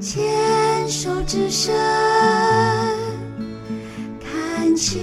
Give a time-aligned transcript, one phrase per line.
[0.00, 1.72] 牵手之声
[4.18, 4.98] 看秋，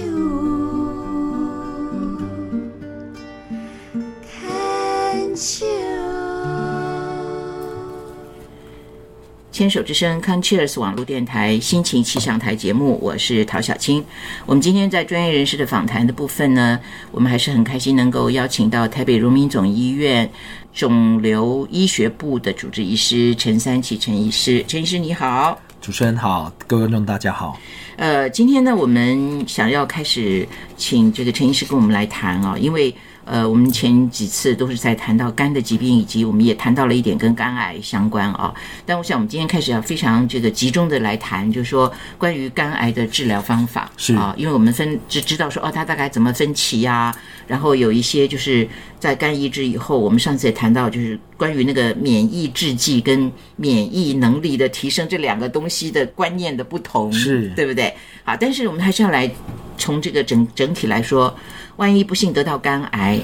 [9.58, 14.04] 牵手之声 c o n c h e e r s 网络电台心情气象台节目，我是陶小青。
[14.46, 16.78] 我们今天在专业人士的访谈的部分呢，
[17.10, 20.30] 我们还是很开心能够邀请到台北荣民总医院
[20.72, 24.64] 肿瘤医学部的主治医师陈三奇陈医师。
[24.68, 25.60] 陈医师你好。
[25.80, 27.58] 主持人好，各位观众大家好。
[27.96, 30.46] 呃，今天呢，我们想要开始
[30.76, 32.94] 请这个陈医师跟我们来谈啊，因为
[33.30, 38.54] 呃，我们前几次都是在谈到肝的疾病，以及我们也谈到了一点跟肝癌相关啊。
[38.86, 47.14] 但我想我们今天开始要非常这个集中的来谈，就是说关于肝癌的治疗方法是啊，因为我们分只知道说哦，它大概怎么分期呀、
[47.46, 48.66] 然后有一些就是
[48.98, 57.94] 在肝移植以后，我们上次也谈到，就是关于那个免疫制剂跟免疫能力的提升这两个东西的观念的不同，是对不对？
[58.24, 59.30] 好，但是我们还是要来
[59.76, 61.34] 从这个整整体来说，
[61.78, 63.20] 万一不幸得到肝癌，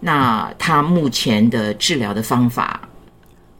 [0.00, 2.80] 那他目前的治疗的方法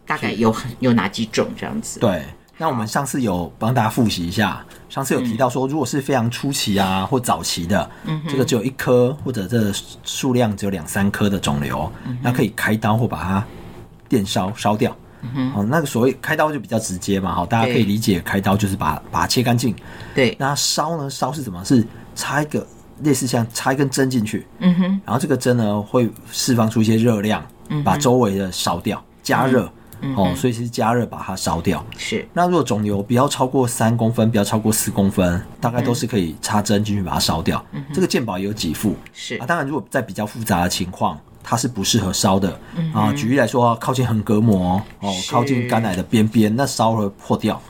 [0.06, 2.00] 大概有很有哪几种这样子？
[2.00, 2.24] 对，
[2.56, 7.90] 那我们上次有帮大家复习一下，上次有提到说，如果是非常初期啊或早期的，
[8.26, 9.70] 这个只有一颗或者这
[10.04, 13.44] 数量只有两三颗的肿瘤，那可以开刀或把它
[14.08, 14.96] 电烧烧掉。
[15.54, 19.76] 哦，那个所谓开刀就比较直接嘛，好，大家可以理解，开刀就是把把它切干净。
[20.14, 21.10] 对，那烧呢？
[21.10, 21.62] 烧是怎么？
[21.62, 22.66] 是插一个
[23.02, 27.44] 类似像插一根针进去，嗯哼，然后这个针呢会释放出一些热量，
[27.84, 29.70] 把周围的烧掉，加热。
[30.16, 31.84] 哦，所以是加热把它烧掉。
[31.98, 37.62] 是那如果肿瘤不要超过三公分，不要超过四公分，大概都是可以插针进去把它烧掉。
[37.92, 38.96] 这个健保也有给付。
[39.12, 42.58] 是啊，当然如果在比较复杂的情况，它是不适合烧的。
[42.94, 47.60] 啊，举例来说，靠近横膈膜哦，靠近肝癌的边边，那烧了破掉，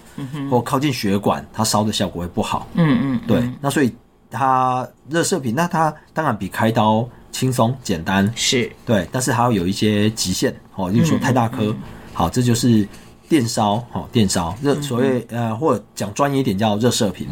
[0.48, 2.68] 或靠近血管，它烧的效果会不好。
[2.74, 3.92] 嗯嗯，对，那所以
[4.30, 8.70] 它热射频，那它当然比开刀轻松简单，是。
[8.86, 11.74] 对，但是它要有一些极限哦，例如说太大颗，
[12.12, 12.86] 好，这就是
[13.28, 17.26] 电烧，好，电烧热，所谓呃，或者讲专业一点叫热射频，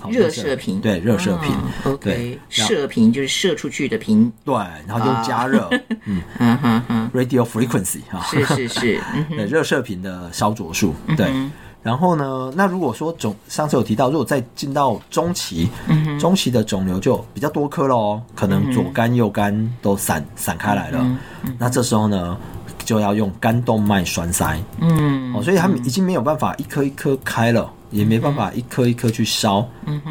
[0.00, 0.80] 好热射频。
[0.80, 1.54] 对，热射频
[1.84, 4.54] ，OK，，射频就是射出去的频，对，
[4.86, 5.68] 然后用加热，
[6.06, 6.22] 嗯。
[6.38, 9.00] 嗯哼哼，，radio frequency 哈，是是是，
[9.48, 11.32] 热射频的烧灼数，对。
[11.82, 21.00] 然后呢，那如果说肿，上次有提到，如果再进到中期，嗯中期的肿瘤就比较多颗了哦，可能左肝右肝都散散开来了。
[21.44, 22.36] 嗯那这时候呢，
[22.84, 24.56] 就要用肝动脉栓塞。
[24.80, 29.66] 嗯哦，所以他们已经没有办法一颗一颗开了，也没办法一颗一颗去烧，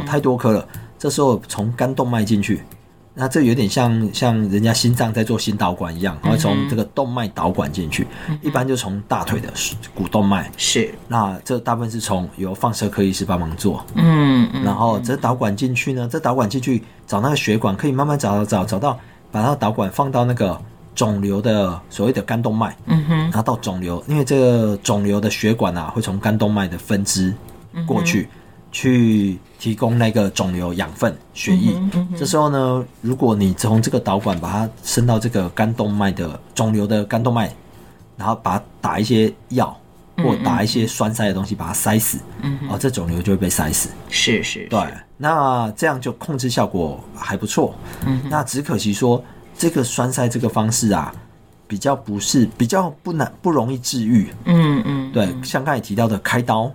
[0.06, 0.68] 太多颗了。
[1.00, 2.62] 这时候从肝动脉进去，
[3.22, 8.08] 那这有点像像人家心脏在做心导管一样，会从这个动脉导管进去，
[8.42, 9.48] 一般就从大腿的
[9.94, 10.52] 股动脉。
[10.58, 19.00] 是，那这大部分是从由放射科医师帮忙做，嗯嗯然后这导管进去呢，这导管进去找那个血管，可以慢慢找找找找到，
[19.32, 20.60] 把那个导管放到那个
[20.96, 27.32] 肿瘤的所谓的肝动脉，嗯哼，然后到肿瘤，因为这个肿瘤的血管啊会从肝动脉的分支
[27.86, 28.28] 过去，
[28.72, 31.74] 去提供那个肿瘤养分血液。
[32.18, 37.52] 这时候呢，如果你从这个导管把它伸到这个肝动脉的肿瘤的肝动脉，
[38.18, 39.78] 然后把它打一些药。
[40.18, 42.20] 或打一些栓塞的东西把它塞死，
[42.70, 43.90] 哦，这肿瘤就会被塞死。
[44.08, 44.80] 是是，对，
[45.18, 47.74] 那这样就控制效果还不错。
[48.06, 49.24] 嗯，那只可惜说
[49.58, 51.12] 这个栓塞这个方式啊，
[51.66, 54.32] 比较不是比较不难不容易治愈。
[54.46, 56.72] 嗯嗯，对，像刚才提到的开刀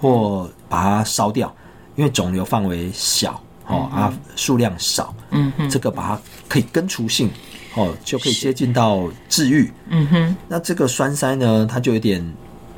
[0.00, 1.54] 或把它烧掉，
[1.96, 7.30] 因为肿瘤范围小哦啊数量少，嗯哼，这个把它可以根除性
[7.74, 9.70] 哦就可以接近到治愈。
[9.88, 12.24] 嗯哼，那这个栓塞呢，它就有点，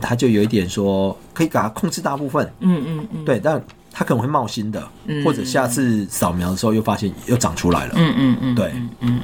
[0.01, 2.53] 它就有一点说可以把它控制大部分。
[2.61, 3.63] 嗯嗯嗯，对，但
[3.93, 4.89] 它可能会冒新的，
[5.25, 7.95] 或者下次扫描的时候又发现又长出来了。
[7.97, 9.21] 嗯嗯嗯，对，嗯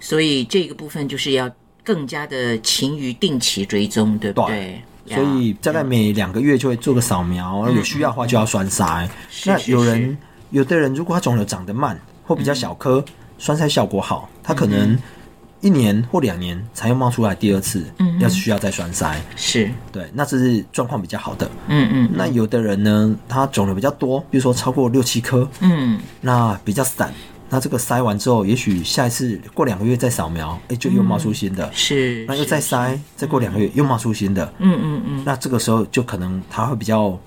[0.00, 1.50] 所以这个部分就是要
[1.82, 4.82] 更加的勤于定期追踪，对不对？
[5.06, 9.08] 所以大概每两个月就会做个扫描，有需要的话就要栓塞。
[9.46, 10.16] 那是有人
[10.50, 13.04] 有的人如果他肿瘤长得慢或比较小颗，
[13.38, 14.98] 栓塞效果好，他可能
[15.60, 17.84] 一年或两年才又冒出来第二次，
[18.20, 19.20] 要是需要再栓塞。
[19.36, 21.50] 是，对，那这是状况比较好的。
[21.68, 27.12] 嗯嗯那有的人呢，他肿瘤比较多，比如说超过六七颗，嗯，那比较散。
[27.50, 31.70] 那这个塞完之后，也许下一次过两个月再扫描，哎，就又冒出新的。
[31.72, 34.52] 是，那又再塞，再过两个月又冒出新的。
[34.58, 37.18] 嗯嗯嗯，那这个时候就可能它会比较，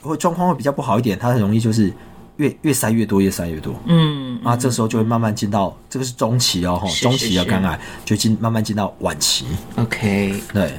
[0.00, 1.92] 会状况会比较不好一点，它很容易就是
[2.38, 3.74] 越越塞越多，越塞越多。
[3.86, 9.44] 嗯啊，这时候就会慢慢进到这个是中期哦，哈中期的肝癌就进慢慢进到晚期。
[9.76, 10.74] ，OK，对，好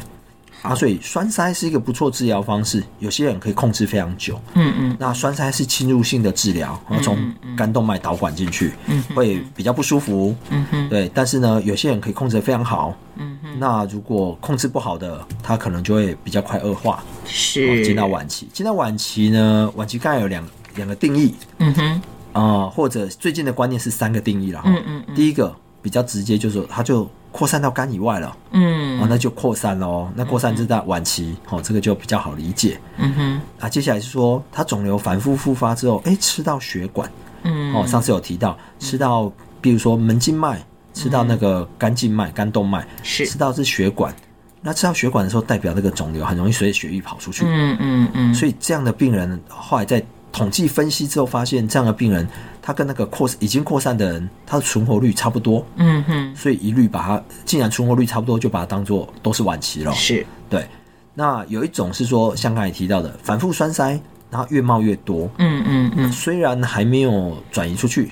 [0.68, 4.40] 啊，所以栓塞是一个不错治疗方式，有些人可以控制非常久。
[4.54, 7.18] 嗯嗯那栓塞是侵入性的治疗，然后从
[7.56, 8.74] 肝动脉导管进去，
[9.16, 10.36] 会比较不舒服。
[10.50, 12.94] 嗯哼，对，但是呢，有些人可以控制得非常好。
[13.16, 18.48] 嗯哼，那如果控制不好的，他可能就会比较快恶化，哦是进到，晚期。
[18.54, 22.02] 进到晚期呢，晚期肝癌有两两个定义嗯哼，
[22.34, 24.62] 啊、或者最近的观念是三个定义了。
[24.66, 29.00] 嗯嗯嗯第一个比较直接，就是说它就扩散到肝以外了，嗯。
[29.00, 30.10] 哦，那就扩散喽。
[30.16, 32.80] 那扩散是在晚期，哦，这个就比较好理解。
[32.98, 37.12] 嗯哼，啊，接下来是说它肿瘤反复复发之后，哎，吃到血管，
[37.44, 37.74] 嗯。
[37.76, 39.32] 哦，上次有提到吃到，
[39.62, 40.60] 比如说门静脉，
[40.94, 43.26] 吃到那个肝静脉、肝动脉，是。
[43.26, 44.14] 吃到是血管。
[44.60, 47.46] 那吃到血管的时候，代表那个肿瘤很容易随着血液跑出去。
[47.46, 50.04] 嗯嗯嗯，所以这样的病人后来在
[50.38, 52.28] 统计分析之后，发现这样的病人，
[52.62, 59.92] 他跟那个扩已经扩散的人，他的存活率差不多，嗯哼，所以一律把它，既然存活率差不多，就把它当做都是晚期了。
[59.94, 60.68] 是，对。
[61.16, 64.00] 那有一种是说，像刚才提到的，反复栓塞，
[64.30, 68.12] 然后越冒越多，嗯嗯嗯虽然还没有转移出去，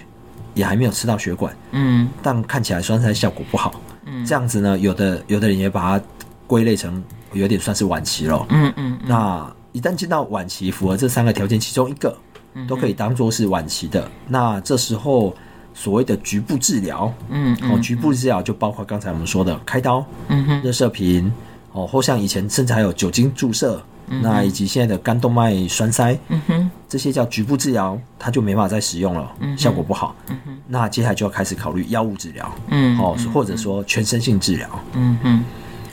[0.55, 3.79] 也还没有吃到血管，嗯但看起来栓塞效果不好。
[4.07, 6.05] 嗯这样子呢，有的有的人也把它
[6.47, 8.43] 归类成有点算是晚期了。
[8.49, 12.17] 嗯嗯那一旦进到晚期，符合这三个条件其中一个，
[12.53, 14.09] 嗯都可以当做是晚期的。
[14.25, 15.35] 那这时候
[15.73, 21.29] 所谓的局部治疗，嗯哦，局部治疗就包括刚才我们说的开刀、嗯哼，热射频，
[21.73, 30.15] 哦，或像以前甚至还有酒精注射，那以及现在的肝动脉栓塞，嗯哼，这些叫局部治疗，它就没办法再使用了，效果不好。
[30.69, 34.69] 那接下来就要开始考虑药物治疗，嗯哦，或者说全身性治疗。
[34.93, 35.43] 嗯哼，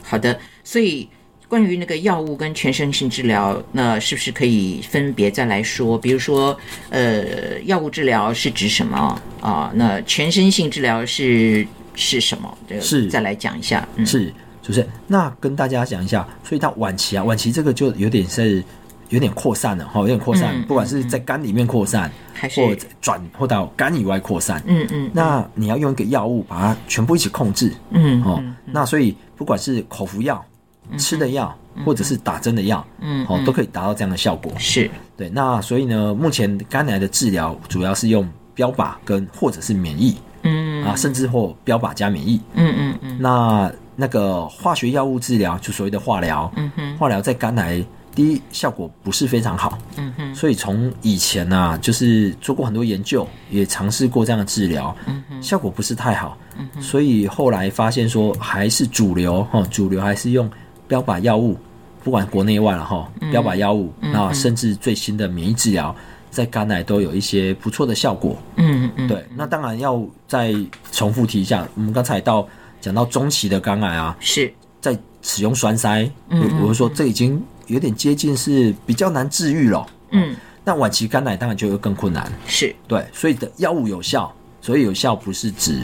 [0.05, 1.09] 好的，所以。
[1.53, 5.99] 关于那个药物跟全身性治疗，那是不是可以分别再来说？
[5.99, 6.59] 比如说，
[6.89, 9.71] 呃，药物治疗是指什么啊？
[9.75, 12.57] 那全身性治疗是是什么？
[12.67, 13.87] 这个是再来讲一下。
[13.97, 14.33] 嗯，是，
[14.63, 14.89] 是不是？
[15.07, 18.65] 那跟大家讲一下，所以到晚期啊，晚期这个就有点是
[19.11, 22.63] 有点扩散了哈，有点扩散，嗯不管是在肝里面扩散，还是
[23.03, 24.63] 转或到肝以外扩散。
[24.67, 28.43] 嗯嗯那你要用一个药物把它全部一起控制嗯哦。
[28.65, 30.43] 那所以不管是口服药、
[30.99, 34.53] 吃的药，或者是打针的药，嗯哦，都可以达到这样的效果。
[34.59, 34.91] 是。
[35.17, 40.85] 对，那所以呢，目前肝癌的治疗主要是用标靶跟或者是免疫嗯。
[40.85, 42.41] 啊，甚至或标靶加免疫。
[42.55, 43.19] 嗯嗯嗯。
[43.21, 46.97] 那那个化学药物治疗，就所谓的化疗，嗯哼。
[46.99, 50.35] 化疗在肝癌第一效果不是非常好，嗯哼。
[50.35, 60.51] 所以从以前呐、就是做过很多研究，也尝试过这样的治疗，嗯效果不是太好，嗯所以后来发现说还是主流哈，主流还是用
[60.87, 61.57] 标靶药物，
[62.03, 63.31] 不管国内外了哈，嗯。
[63.31, 65.95] 标靶药物，那甚至最新的免疫治疗。
[66.31, 69.07] 在肝癌都有一些不错的效果，嗯嗯。
[69.07, 70.55] 对，那当然要再
[70.91, 72.49] 重复提一下，我们刚才到
[72.81, 74.51] 讲到中期的肝癌啊，是。
[74.81, 79.87] 在使用栓塞，嗯我我是说这已经有点接近是比较难治愈了。
[80.13, 80.35] 嗯。
[80.65, 82.75] 那晚期肝癌当然就会更困难，是。
[82.89, 85.83] 对，所以的药物有效，所以有效不是指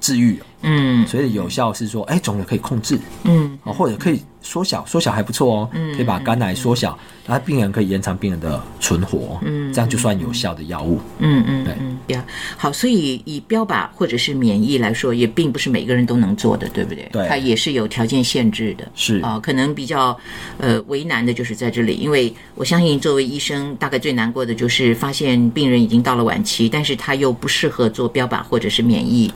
[0.00, 1.06] 治愈，嗯。
[1.06, 2.98] 所以有效是说，哎，肿瘤可以控制。
[3.24, 3.58] 嗯。
[3.64, 10.98] 哦，或者可以缩小，缩小还不错哦，可以把肝癌缩小，然后病人可以延长病人的存活，嗯这样就算有效的药物。
[11.18, 11.74] 嗯嗯对。
[11.78, 12.24] 嗯呀，
[12.56, 17.08] 好，所以以标靶或者是免疫来说，也并不是每个人都能做的，对不对？
[17.12, 17.28] 对。
[17.28, 18.88] 它也是有条件限制的。
[18.94, 19.20] 是。
[19.20, 20.16] 啊、可能比较
[20.58, 29.32] 呃为难的就是在这里，因为我相信作为医生，大概最难过的就是发现病人已经到了晚期，但是他又不适合做标靶或者是免疫，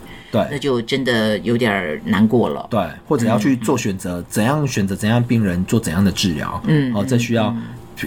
[0.51, 2.67] 那就真的有点儿难过了。
[2.71, 7.55] 对，或者要去做选择，怎样选择怎样病人做怎样的治疗，嗯哦，这需要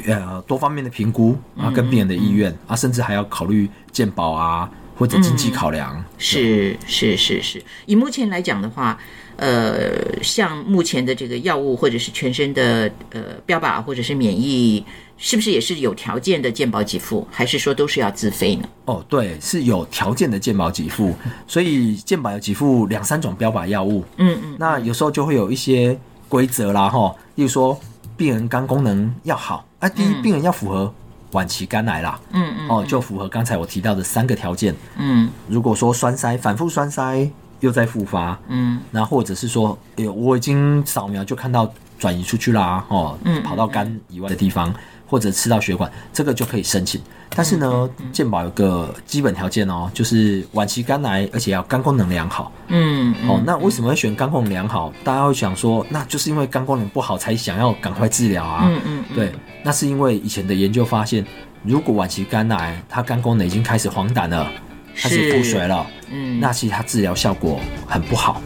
[0.05, 6.03] 呃多方面的评估啊，跟病人的意愿啊，甚至还要考虑健保啊或者经济考量。
[6.17, 8.97] 是是是是，以目前来讲的话，
[9.35, 14.83] 呃，像目前的这个药物或者是全身的呃标靶或者是免疫，
[15.17, 18.67] 是不是也是有条件的健保给付，还是说都是要自费呢？
[18.85, 21.13] 哦，对，是有条件的健保给付，
[21.47, 24.03] 所以健保有给付两三种标靶药物。
[24.17, 27.79] 嗯嗯那有时候就会有一些规则啦，哈，例如说
[28.15, 30.93] 病人肝功能要好，啊，第一病人要符合
[31.31, 34.73] 晚期肝癌啦，嗯嗯哦，就符合刚才我提到的三个条件。
[34.97, 35.29] 嗯。
[35.47, 37.29] 如果说栓塞反复栓塞
[37.59, 38.79] 又在复发，嗯。
[38.91, 44.73] 那或者是说，哎欸，我已经扫描就看到转移出去啦，哦，嗯跑到肝以外的地方，
[45.07, 47.01] 或者吃到血管，这个就可以申请。
[47.29, 52.51] 但是呢，健保有个基本条件哦，就是晚期肝癌，而且要肝功能良好。
[52.67, 54.91] 嗯哦，那为什么会选肝功能良好？
[55.03, 58.63] 大家会想说，那就是因为肝功能不好才想要赶快治疗啊。
[58.65, 59.31] 嗯嗯对，
[59.63, 61.25] 那是因为以前的研究发现，
[61.63, 64.49] 如果晚期肝癌，它肝功能已经开始黄疸了，
[64.95, 68.41] 开始腹水了，嗯，那其实它治疗效果很不好。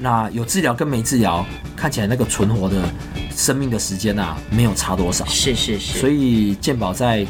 [0.00, 2.82] 那有治疗跟没治疗，看起来那个存活的
[3.36, 5.24] 生命的时间啊，没有差多少。
[5.26, 7.26] 是是是，所以健保在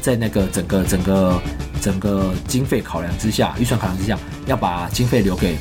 [0.00, 1.42] 在那个整个整个
[1.80, 5.56] 整个经费考量之下，预算考量之下，要把经费留给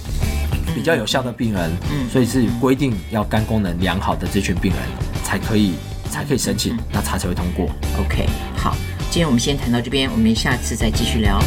[0.76, 1.72] 比较有效的病人。
[1.92, 4.82] 嗯所以是规定要肝功能良好的这群病人
[5.24, 5.74] 才可以
[6.10, 7.66] 才可以申嗯请，那他才会通过。
[8.00, 8.26] OK，
[8.56, 8.76] 好，
[9.10, 11.40] 今天我们先谈到这边，我们下次再继续聊。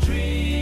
[0.00, 0.57] dream.